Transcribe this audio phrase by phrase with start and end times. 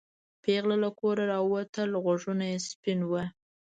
[0.43, 3.23] پېغله له کوره راووته غوږونه سپین وو.